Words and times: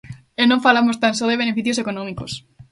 E 0.41 0.43
non 0.49 0.63
falamos 0.65 0.99
tan 1.01 1.13
só 1.19 1.25
de 1.29 1.41
beneficios 1.41 1.81
económicos. 1.83 2.31